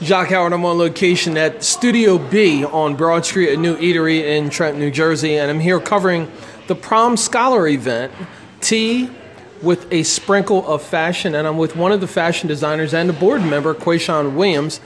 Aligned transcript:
Jacques 0.00 0.30
Howard, 0.30 0.52
I'm 0.52 0.64
on 0.64 0.78
location 0.78 1.36
at 1.36 1.62
Studio 1.62 2.18
B 2.18 2.64
on 2.64 2.96
Broad 2.96 3.24
Street, 3.24 3.52
a 3.52 3.56
new 3.56 3.76
eatery 3.76 4.20
in 4.20 4.50
Trenton, 4.50 4.80
New 4.80 4.90
Jersey, 4.90 5.36
and 5.36 5.48
I'm 5.48 5.60
here 5.60 5.78
covering 5.78 6.30
the 6.66 6.74
Prom 6.74 7.16
Scholar 7.16 7.68
event, 7.68 8.12
Tea 8.60 9.10
with 9.60 9.92
a 9.92 10.02
Sprinkle 10.02 10.66
of 10.66 10.82
Fashion, 10.82 11.36
and 11.36 11.46
I'm 11.46 11.56
with 11.56 11.76
one 11.76 11.92
of 11.92 12.00
the 12.00 12.08
fashion 12.08 12.48
designers 12.48 12.94
and 12.94 13.10
a 13.10 13.12
board 13.12 13.42
member, 13.42 13.74
Qaysean 13.74 14.34
Williams. 14.34 14.80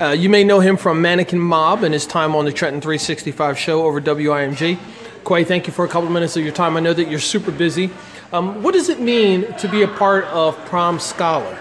Uh, 0.00 0.08
you 0.08 0.30
may 0.30 0.42
know 0.42 0.60
him 0.60 0.78
from 0.78 1.02
Manikin 1.02 1.38
Mob 1.38 1.82
and 1.82 1.92
his 1.92 2.06
time 2.06 2.34
on 2.34 2.46
the 2.46 2.52
Trenton 2.52 2.80
365 2.80 3.58
show 3.58 3.84
over 3.84 4.00
WIMG. 4.00 4.78
Quay, 5.26 5.44
thank 5.44 5.66
you 5.66 5.72
for 5.72 5.84
a 5.84 5.88
couple 5.88 6.06
of 6.06 6.12
minutes 6.12 6.36
of 6.38 6.44
your 6.44 6.54
time. 6.54 6.78
I 6.78 6.80
know 6.80 6.94
that 6.94 7.10
you're 7.10 7.20
super 7.20 7.50
busy. 7.50 7.90
Um, 8.32 8.62
what 8.62 8.72
does 8.72 8.88
it 8.88 9.00
mean 9.00 9.52
to 9.58 9.68
be 9.68 9.82
a 9.82 9.88
part 9.88 10.24
of 10.26 10.56
Prom 10.64 10.98
Scholar? 10.98 11.58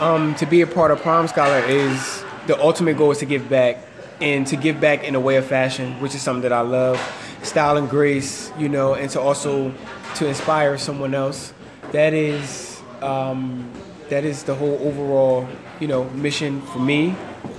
Um, 0.00 0.34
to 0.36 0.46
be 0.46 0.62
a 0.62 0.66
part 0.66 0.90
of 0.90 1.00
Prom 1.00 1.28
Scholar 1.28 1.58
is 1.60 2.24
the 2.46 2.60
ultimate 2.60 2.96
goal 2.96 3.10
is 3.10 3.18
to 3.18 3.26
give 3.26 3.48
back 3.48 3.78
and 4.20 4.46
to 4.46 4.56
give 4.56 4.80
back 4.80 5.04
in 5.04 5.14
a 5.14 5.20
way 5.20 5.36
of 5.36 5.46
fashion, 5.46 6.00
which 6.00 6.14
is 6.14 6.22
something 6.22 6.42
that 6.42 6.52
I 6.52 6.60
love, 6.60 6.98
style 7.42 7.76
and 7.76 7.88
grace, 7.88 8.50
you 8.58 8.68
know, 8.68 8.94
and 8.94 9.10
to 9.10 9.20
also 9.20 9.72
to 10.16 10.26
inspire 10.26 10.78
someone 10.78 11.14
else. 11.14 11.52
That 11.92 12.14
is 12.14 12.80
um, 13.02 13.70
that 14.08 14.24
is 14.24 14.42
the 14.44 14.54
whole 14.54 14.78
overall, 14.80 15.46
you 15.80 15.88
know, 15.88 16.04
mission 16.10 16.62
for 16.62 16.78
me, 16.78 17.14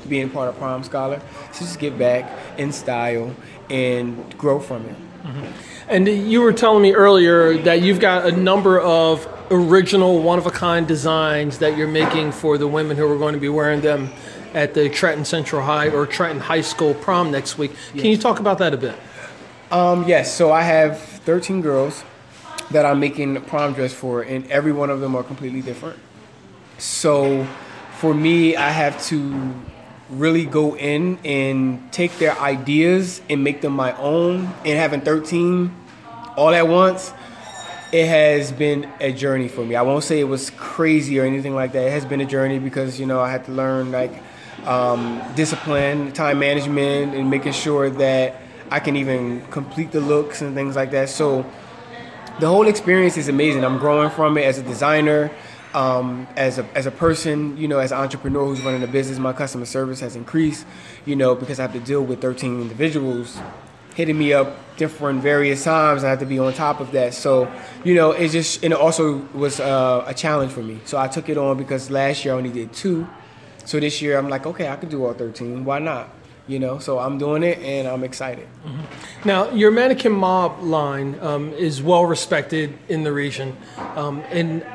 being 0.10 0.30
part 0.30 0.50
of 0.50 0.58
Prom 0.58 0.84
Scholar. 0.84 1.22
To 1.54 1.60
just 1.60 1.80
give 1.80 1.98
back 1.98 2.30
in 2.58 2.72
style 2.72 3.35
and 3.70 4.38
grow 4.38 4.60
from 4.60 4.85
it. 4.85 4.96
Mm-hmm. 5.24 5.46
And 5.90 6.08
you 6.08 6.41
were 6.41 6.54
telling 6.54 6.82
me 6.82 6.94
earlier 6.94 7.58
that 7.60 7.82
you've 7.82 7.99
got 7.99 8.26
a 8.26 8.32
number 8.32 8.80
of 8.80 9.27
original, 9.52 10.22
one 10.22 10.38
of 10.38 10.46
a 10.46 10.52
kind 10.52 10.88
designs 10.88 11.60
that 11.60 11.77
you're 11.77 11.88
making 11.88 12.32
for 12.32 12.58
the 12.58 12.68
women 12.68 12.98
who 12.98 13.10
are 13.10 13.18
going 13.18 13.34
to 13.34 13.40
be 13.40 13.49
wearing 13.49 13.82
them 13.82 14.10
at 14.54 14.74
the 14.74 14.90
Trenton 14.90 15.26
Central 15.26 15.62
High 15.62 15.90
or 15.90 16.06
Trenton 16.06 16.42
High 16.42 16.62
School 16.62 16.94
prom 16.94 17.32
next 17.32 17.58
week. 17.58 17.71
Yes. 17.94 18.02
Can 18.02 18.12
you 18.12 18.18
talk 18.18 18.40
about 18.40 18.58
that 18.60 18.74
a 18.74 18.77
bit? 18.77 18.96
Um, 19.71 20.08
yes. 20.08 20.34
So 20.34 20.52
I 20.52 20.62
have 20.62 20.99
13 20.99 21.62
girls 21.62 22.04
that 22.71 22.86
I'm 22.86 22.99
making 22.99 23.41
prom 23.44 23.74
dress 23.74 23.94
for, 23.94 24.21
and 24.21 24.49
every 24.52 24.71
one 24.71 24.90
of 24.90 24.99
them 24.99 25.16
are 25.16 25.24
completely 25.24 25.62
different. 25.62 25.99
So 26.77 27.46
for 27.98 28.13
me, 28.13 28.55
I 28.55 28.70
have 28.70 29.04
to 29.05 29.54
really 30.10 30.46
go 30.46 30.76
in 30.77 31.20
and 31.26 31.91
take 31.91 32.18
their 32.18 32.38
ideas 32.40 33.21
and 33.30 33.43
make 33.43 33.62
them 33.62 33.74
my 33.74 33.96
own. 33.98 34.54
And 34.64 34.77
having 34.77 35.02
13 35.02 35.74
all 36.38 36.54
at 36.54 36.68
once, 36.68 37.14
it 37.91 38.08
has 38.08 38.52
been 38.52 38.90
a 38.99 39.12
journey 39.12 39.48
for 39.48 39.66
me. 39.66 39.76
I 39.76 39.82
won't 39.82 40.04
say 40.04 40.20
it 40.20 40.26
was 40.26 40.49
crazy 40.52 41.20
or 41.20 41.24
anything 41.24 41.55
like 41.55 41.71
that. 41.74 41.88
It 41.88 41.91
has 41.91 42.05
been 42.05 42.21
a 42.21 42.26
journey 42.26 42.60
because 42.60 42.99
you 42.99 43.05
know 43.05 43.20
I 43.20 43.32
had 43.32 43.46
to 43.46 43.52
learn 43.52 43.91
like 43.91 44.12
um, 44.66 45.22
discipline, 45.36 46.12
time 46.12 46.40
management, 46.40 47.16
and 47.16 47.30
making 47.30 47.54
sure 47.54 47.90
that 47.90 48.41
I 48.70 48.80
can 48.80 48.96
even 48.96 49.46
complete 49.48 49.91
the 49.91 50.02
looks 50.02 50.41
and 50.41 50.55
things 50.55 50.76
like 50.76 50.91
that. 50.91 51.10
So 51.10 51.46
the 52.40 52.48
whole 52.48 52.68
experience 52.68 53.18
is 53.18 53.30
amazing. 53.30 53.64
I'm 53.64 53.77
growing 53.77 54.10
from 54.10 54.38
it 54.38 54.44
as 54.44 54.58
a 54.58 54.64
designer, 54.64 55.32
um, 55.74 56.27
as 56.36 56.60
a 56.60 56.66
as 56.76 56.86
a 56.86 56.91
person, 56.91 57.58
you 57.58 57.68
know, 57.68 57.80
as 57.80 57.91
an 57.91 57.99
entrepreneur 57.99 58.46
who's 58.46 58.62
running 58.62 58.84
a 58.84 58.88
business. 58.88 59.20
My 59.20 59.34
customer 59.34 59.66
service 59.66 59.99
has 60.02 60.16
increased, 60.16 60.66
you 61.05 61.16
know, 61.16 61.36
because 61.36 61.60
I 61.60 61.64
have 61.64 61.74
to 61.74 61.80
deal 61.80 62.04
with 62.04 62.21
13 62.21 62.62
individuals 62.62 63.40
hitting 63.98 64.18
me 64.18 64.31
up 64.31 64.56
different 64.78 65.24
various 65.24 65.64
times. 65.64 66.03
I 66.03 66.09
have 66.12 66.19
to 66.19 66.25
be 66.28 66.38
on 66.38 66.53
top 66.53 66.80
of 66.80 66.92
that. 66.92 67.16
So, 67.16 67.52
you 67.84 67.96
know, 67.96 68.12
it 68.12 68.30
just 68.30 68.64
and 68.64 68.72
it 68.72 68.80
also 68.80 69.18
was 69.34 69.59
uh, 69.59 70.03
a 70.06 70.14
challenge 70.14 70.52
for 70.52 70.62
me. 70.62 70.80
So 70.86 71.00
I 71.00 71.08
took 71.08 71.30
it 71.30 71.38
on 71.38 71.58
because 71.58 71.90
last 71.90 72.24
year 72.24 72.36
I 72.36 72.38
only 72.38 72.52
did 72.52 72.74
two. 72.74 73.08
So 73.68 73.81
this 73.81 74.01
year 74.01 74.18
I'm 74.18 74.29
like, 74.29 74.47
okay, 74.47 74.69
I 74.69 74.78
could 74.78 74.88
do 74.88 75.06
all 75.06 75.13
13. 75.13 75.66
Why 75.66 75.79
not? 75.79 76.09
You 76.47 76.57
know, 76.57 76.79
so 76.79 77.00
I'm 77.00 77.18
doing 77.18 77.44
it 77.44 77.59
and 77.59 77.85
I'm 77.85 78.06
excited. 78.06 78.47
Mm-hmm. 78.66 79.28
Now, 79.28 79.50
your 79.51 79.74
manikin 79.74 80.13
mob 80.13 80.63
line 80.63 81.19
um, 81.19 81.52
is 81.52 81.84
well 81.84 82.06
respected 82.06 82.78
in 82.88 83.03
the 83.03 83.12
region, 83.12 83.58
um, 83.97 84.24
and 84.30 84.66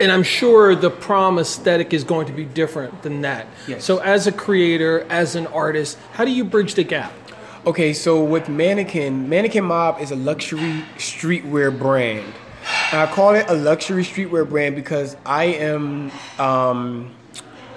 and 0.00 0.10
I'm 0.10 0.22
sure 0.22 0.74
the 0.74 0.88
prom 0.88 1.38
aesthetic 1.38 1.92
is 1.92 2.04
going 2.04 2.26
to 2.26 2.32
be 2.32 2.46
different 2.46 3.02
than 3.02 3.20
that. 3.20 3.46
Yes. 3.68 3.84
So, 3.84 3.98
as 3.98 4.26
a 4.26 4.32
creator, 4.32 5.06
as 5.10 5.36
an 5.36 5.46
artist, 5.48 5.98
how 6.14 6.24
do 6.24 6.30
you 6.30 6.44
bridge 6.44 6.76
the 6.76 6.84
gap? 6.84 7.12
Okay, 7.66 7.92
so 7.92 8.24
with 8.24 8.44
Manikin, 8.44 9.26
Manikin 9.26 9.64
Mob 9.64 10.00
is 10.00 10.10
a 10.10 10.16
luxury 10.16 10.82
streetwear 10.96 11.78
brand. 11.78 12.32
And 12.92 13.00
I 13.02 13.06
call 13.06 13.34
it 13.34 13.44
a 13.48 13.54
luxury 13.54 14.04
streetwear 14.04 14.48
brand 14.48 14.74
because 14.74 15.18
I 15.26 15.44
am 15.44 16.10
um, 16.38 17.14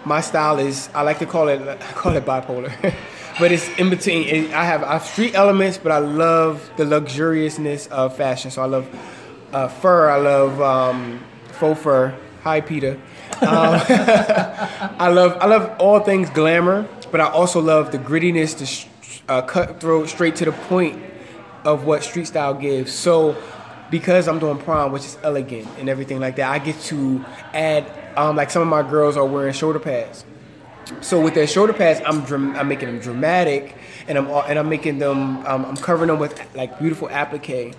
my 0.07 0.21
style 0.21 0.57
is 0.57 0.89
I 0.95 1.01
like 1.01 1.19
to 1.19 1.25
call 1.25 1.49
it 1.49 1.61
I 1.61 1.75
call 1.93 2.15
it 2.15 2.25
bipolar, 2.25 2.71
but 3.39 3.51
it's 3.51 3.67
in 3.77 3.89
between. 3.89 4.53
I 4.53 4.63
have 4.63 4.83
I 4.83 4.93
have 4.93 5.03
street 5.03 5.35
elements, 5.35 5.77
but 5.77 5.91
I 5.91 5.99
love 5.99 6.69
the 6.77 6.85
luxuriousness 6.85 7.87
of 7.87 8.15
fashion. 8.15 8.49
So 8.49 8.61
I 8.61 8.65
love 8.65 8.87
uh, 9.53 9.67
fur. 9.67 10.09
I 10.09 10.17
love 10.17 10.61
um, 10.61 11.19
faux 11.51 11.79
fur. 11.81 12.15
Hi, 12.43 12.61
Peter. 12.61 12.93
Um, 13.41 13.81
I 15.01 15.09
love 15.09 15.37
I 15.41 15.45
love 15.45 15.75
all 15.79 15.99
things 15.99 16.29
glamour, 16.29 16.87
but 17.11 17.19
I 17.19 17.29
also 17.29 17.59
love 17.59 17.91
the 17.91 17.99
grittiness, 17.99 18.55
the 18.57 19.31
uh, 19.31 19.41
cutthroat, 19.41 20.09
straight 20.09 20.37
to 20.37 20.45
the 20.45 20.53
point 20.53 21.03
of 21.65 21.83
what 21.83 22.03
street 22.03 22.27
style 22.27 22.53
gives. 22.53 22.93
So 22.93 23.35
because 23.89 24.27
I'm 24.27 24.39
doing 24.39 24.57
prom, 24.57 24.91
which 24.91 25.05
is 25.05 25.17
elegant 25.23 25.67
and 25.79 25.89
everything 25.89 26.19
like 26.19 26.35
that, 26.37 26.51
I 26.51 26.59
get 26.59 26.79
to 26.83 27.23
add 27.53 27.91
um, 28.17 28.35
like 28.35 28.49
some 28.49 28.61
of 28.61 28.67
my 28.67 28.81
girls 28.89 29.15
are 29.15 29.25
wearing 29.25 29.53
shoulder 29.53 29.79
pads. 29.79 30.25
So 31.01 31.21
with 31.21 31.33
their 31.33 31.47
shoulder 31.47 31.73
pads, 31.73 32.01
I'm 32.05 32.25
I'm 32.55 32.67
making 32.67 32.87
them 32.87 32.99
dramatic, 32.99 33.75
and 34.07 34.17
I'm 34.17 34.27
and 34.27 34.57
I'm 34.57 34.69
making 34.69 34.99
them 34.99 35.45
um, 35.45 35.65
I'm 35.65 35.77
covering 35.77 36.07
them 36.07 36.19
with 36.19 36.39
like 36.55 36.79
beautiful 36.79 37.09
applique. 37.09 37.75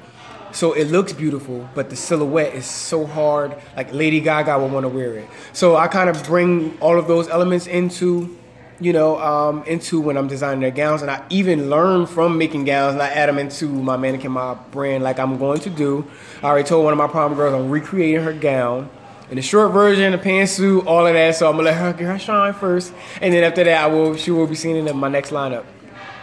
So 0.52 0.72
it 0.72 0.86
looks 0.86 1.12
beautiful, 1.12 1.68
but 1.74 1.91
the 1.91 1.97
silhouette 1.97 2.54
is 2.54 2.64
so 2.64 3.06
hard. 3.06 3.56
Like 3.76 3.92
Lady 3.92 4.20
Gaga 4.20 4.58
would 4.58 4.72
want 4.72 4.84
to 4.84 4.88
wear 4.88 5.14
it. 5.14 5.28
So 5.52 5.76
I 5.76 5.88
kind 5.88 6.08
of 6.08 6.24
bring 6.24 6.78
all 6.80 6.98
of 6.98 7.06
those 7.06 7.28
elements 7.28 7.66
into, 7.66 8.36
you 8.81 8.93
know, 8.93 9.19
um, 9.19 9.65
into 9.65 10.00
when 10.00 10.16
I'm 10.16 10.28
designing 10.28 10.61
their 10.61 10.71
gowns, 10.71 11.03
and 11.03 11.11
I 11.11 11.25
even 11.31 11.69
learn 11.69 12.06
from 12.06 12.39
making 12.39 12.65
gowns, 12.65 12.94
and 12.94 13.03
I 13.03 13.09
add 13.09 13.28
them 13.28 13.39
into 13.39 13.66
my 13.69 13.97
manikin 13.97 14.31
mob 14.31 14.71
brand, 14.71 15.03
like 15.03 15.19
I'm 15.19 15.39
going 15.39 15.61
to 15.61 15.71
do. 15.71 16.09
I 16.43 16.47
already 16.47 16.69
told 16.69 16.84
one 16.84 16.93
of 16.93 16.99
my 16.99 17.09
prom 17.09 17.34
girls 17.34 17.55
I'm 17.55 17.71
recreating 17.71 18.22
her 18.22 18.33
gown 18.33 18.91
in 19.31 19.37
the 19.37 19.43
short 19.43 19.72
version, 19.72 20.12
the 20.12 20.19
pantsuit, 20.19 20.87
all 20.87 21.06
of 21.06 21.15
that. 21.15 21.34
So 21.37 21.49
I'm 21.49 21.56
gonna 21.56 21.66
let 21.66 21.77
her 21.77 21.93
get 21.93 22.06
her 22.06 22.19
shine 22.19 22.55
first, 22.55 22.93
and 23.21 23.33
then 23.34 23.44
after 23.44 23.65
that, 23.65 23.84
I 23.84 23.87
will 23.87 24.16
she 24.16 24.31
will 24.31 24.47
be 24.47 24.55
seen 24.55 24.77
in 24.77 24.97
my 24.97 25.09
next 25.09 25.31
lineup. 25.31 25.65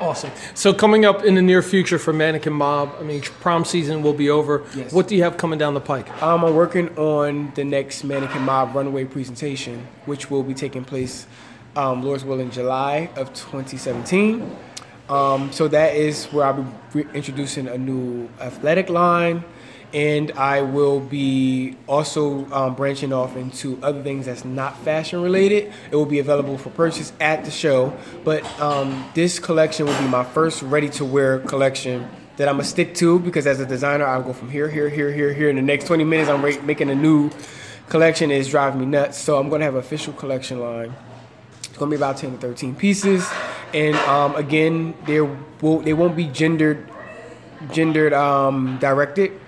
Awesome. 0.02 0.32
So 0.56 0.74
coming 0.74 1.06
up 1.06 1.24
in 1.24 1.36
the 1.36 1.42
near 1.42 1.62
future 1.62 1.98
for 1.98 2.14
Manikin 2.14 2.52
Mob, 2.52 2.94
I 3.00 3.04
mean, 3.04 3.22
prom 3.22 3.64
season 3.64 4.04
will 4.04 4.14
be 4.14 4.30
over. 4.30 4.64
Yes. 4.76 4.92
What 4.92 5.08
do 5.08 5.16
you 5.16 5.24
have 5.24 5.38
coming 5.38 5.58
down 5.58 5.74
the 5.74 5.80
pike? 5.80 6.10
Um, 6.22 6.44
I'm 6.44 6.54
working 6.54 6.90
on 6.98 7.54
the 7.56 7.64
next 7.64 8.06
Manikin 8.06 8.42
Mob 8.42 8.76
runway 8.76 9.06
presentation, 9.06 9.88
which 10.06 10.30
will 10.30 10.44
be 10.44 10.54
taking 10.54 10.84
place, 10.84 11.28
um, 11.76 12.04
Lord's 12.04 12.26
will, 12.26 12.40
in 12.40 12.52
July 12.52 13.10
of 13.16 13.34
2017. 13.34 14.56
Um, 15.10 15.52
so 15.52 15.68
that 15.68 15.96
is 15.96 16.26
where 16.28 16.46
I'll 16.46 16.74
be 16.94 17.06
introducing 17.14 17.68
a 17.68 17.78
new 17.78 18.28
athletic 18.40 18.90
line 18.90 19.44
and 19.96 20.32
I 20.34 20.62
will 20.62 21.00
be 21.00 21.78
also 21.88 22.52
um, 22.52 22.76
branching 22.76 23.14
off 23.14 23.38
into 23.38 23.80
other 23.82 24.04
things 24.04 24.26
that's 24.26 24.44
not 24.44 24.78
fashion 24.80 25.22
related. 25.22 25.72
It 25.90 25.96
will 25.96 26.06
be 26.06 26.20
available 26.20 26.58
for 26.58 26.70
purchase 26.72 27.14
at 27.22 27.46
the 27.46 27.52
show, 27.52 27.98
but 28.26 28.44
um, 28.60 29.10
this 29.14 29.40
collection 29.40 29.86
will 29.86 29.98
be 30.00 30.08
my 30.08 30.26
first 30.26 30.62
ready 30.64 30.90
to 30.90 31.06
wear 31.06 31.40
collection 31.40 32.10
that 32.36 32.50
I'm 32.50 32.56
gonna 32.56 32.66
stick 32.66 32.94
to 32.96 33.20
because 33.20 33.48
as 33.48 33.62
a 33.62 33.66
designer, 33.66 34.06
I'll 34.06 34.22
go 34.22 34.34
from 34.34 34.50
here, 34.52 34.68
here, 34.70 34.90
here, 34.90 35.14
here, 35.14 35.34
here. 35.34 35.50
In 35.50 35.56
the 35.56 35.62
next 35.62 35.88
20 35.88 36.04
minutes, 36.04 36.30
I'm 36.30 36.42
making 36.66 36.90
a 36.90 36.96
new 36.96 37.32
collection. 37.88 38.32
Is 38.32 38.50
driving 38.50 38.82
me 38.82 38.86
nuts. 38.86 39.18
So 39.18 39.38
I'm 39.38 39.48
gonna 39.48 39.64
have 39.64 39.76
an 39.76 39.80
official 39.80 40.12
collection 40.12 40.60
line. 40.60 40.94
It's 41.76 41.80
gonna 41.82 41.90
be 41.90 41.98
about 41.98 42.16
10 42.16 42.32
to 42.32 42.38
13 42.38 42.74
pieces, 42.74 43.30
and 43.74 43.98
um, 44.08 44.34
again, 44.38 44.96
there 45.06 45.26
will 45.60 45.80
they 45.80 45.92
won't 45.92 46.16
be 46.16 46.24
gendered 46.28 46.90
gendered 47.74 48.14
um, 48.14 48.78
directed 48.80 49.42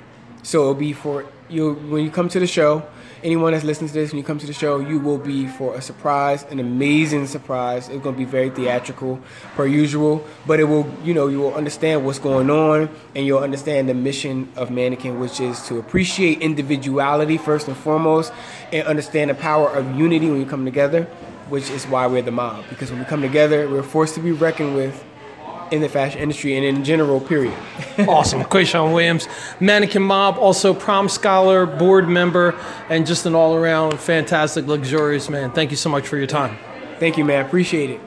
so 0.47 0.61
it'll 0.61 0.75
be 0.75 0.93
for 0.93 1.25
you 1.49 1.73
when 1.73 2.05
you 2.05 2.09
come 2.09 2.29
to 2.29 2.39
the 2.39 2.47
show. 2.47 2.81
Anyone 3.21 3.51
that's 3.51 3.65
listening 3.65 3.89
to 3.89 3.93
this, 3.93 4.11
when 4.11 4.19
you 4.19 4.23
come 4.23 4.39
to 4.39 4.47
the 4.47 4.53
show, 4.53 4.79
you 4.79 4.97
will 4.97 5.17
be 5.17 5.45
for 5.45 5.75
a 5.75 5.81
surprise, 5.81 6.43
an 6.43 6.61
amazing 6.61 7.27
surprise. 7.27 7.89
It's 7.89 8.01
going 8.01 8.15
to 8.15 8.17
be 8.17 8.23
very 8.23 8.49
theatrical, 8.49 9.19
per 9.55 9.65
usual, 9.65 10.25
but 10.45 10.61
it 10.61 10.63
will, 10.65 10.89
you 11.03 11.13
know, 11.13 11.27
you 11.27 11.39
will 11.39 11.53
understand 11.53 12.05
what's 12.05 12.19
going 12.19 12.49
on, 12.49 12.89
and 13.13 13.25
you'll 13.25 13.39
understand 13.39 13.89
the 13.89 13.93
mission 13.93 14.49
of 14.55 14.69
Manikin, 14.69 15.19
which 15.19 15.41
is 15.41 15.67
to 15.67 15.79
appreciate 15.79 16.41
individuality 16.41 17.37
first 17.37 17.67
and 17.67 17.75
foremost, 17.75 18.31
and 18.71 18.87
understand 18.87 19.29
the 19.29 19.35
power 19.35 19.69
of 19.69 19.97
unity 19.97 20.29
when 20.29 20.39
you 20.39 20.45
come 20.45 20.63
together, 20.63 21.07
which 21.49 21.69
is 21.69 21.85
why 21.85 22.07
we're 22.07 22.21
the 22.21 22.31
mob. 22.31 22.65
Because 22.69 22.91
when 22.91 22.99
we 22.99 23.05
come 23.05 23.21
together, 23.21 23.69
we're 23.69 23.83
forced 23.83 24.15
to 24.15 24.21
be 24.21 24.31
reckoned 24.31 24.75
with 24.75 25.03
in 25.71 25.81
the 25.81 25.89
fashion 25.89 26.21
industry 26.21 26.55
and 26.55 26.65
in 26.65 26.83
general, 26.83 27.19
period. 27.19 27.53
awesome. 28.07 28.41
Qaysean 28.43 28.93
Williams, 28.93 29.27
Manikin 29.59 30.01
Mob, 30.01 30.37
also 30.37 30.73
prom 30.73 31.09
scholar, 31.09 31.65
board 31.65 32.07
member, 32.07 32.57
and 32.89 33.05
just 33.05 33.25
an 33.25 33.35
all 33.35 33.55
around 33.55 33.99
fantastic, 33.99 34.65
luxurious 34.65 35.29
man. 35.29 35.51
Thank 35.51 35.71
you 35.71 35.77
so 35.77 35.89
much 35.89 36.07
for 36.07 36.17
your 36.17 36.27
time. 36.27 36.57
Thank 36.99 37.17
you, 37.17 37.25
man. 37.25 37.45
Appreciate 37.45 37.89
it. 37.89 38.06